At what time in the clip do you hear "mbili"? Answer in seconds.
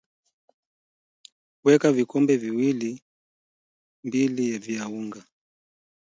4.03-4.57